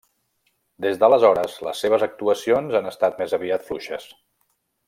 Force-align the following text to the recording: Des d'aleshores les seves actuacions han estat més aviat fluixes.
Des 0.85 0.97
d'aleshores 1.03 1.59
les 1.67 1.83
seves 1.85 2.07
actuacions 2.07 2.81
han 2.81 2.91
estat 2.93 3.23
més 3.23 3.39
aviat 3.41 3.69
fluixes. 3.73 4.13